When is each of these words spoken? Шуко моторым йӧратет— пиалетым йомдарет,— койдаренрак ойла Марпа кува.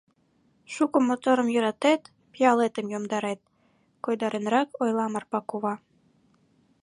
Шуко 0.73 0.97
моторым 1.07 1.47
йӧратет— 1.51 2.01
пиалетым 2.33 2.85
йомдарет,— 2.93 3.41
койдаренрак 4.03 4.69
ойла 4.81 5.05
Марпа 5.13 5.39
кува. 5.49 5.73